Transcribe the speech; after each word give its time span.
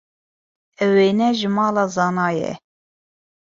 Ev 0.83 0.89
wêne 0.95 1.27
ji 1.37 1.49
mala 1.55 1.83
Zana 1.95 2.27
ye. 2.37 2.51